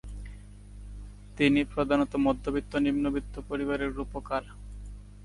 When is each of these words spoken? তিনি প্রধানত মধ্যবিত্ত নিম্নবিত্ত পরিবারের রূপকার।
তিনি 1.37 1.61
প্রধানত 1.65 2.11
মধ্যবিত্ত 2.17 2.73
নিম্নবিত্ত 2.77 3.35
পরিবারের 3.49 3.91
রূপকার। 3.93 4.43